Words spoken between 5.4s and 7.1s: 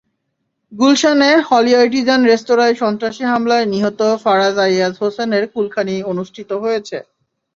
কুলখানি অনুষ্ঠিত হয়েছে।